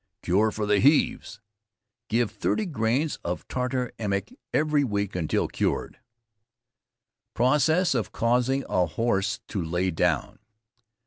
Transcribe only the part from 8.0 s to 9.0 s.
CAUSING A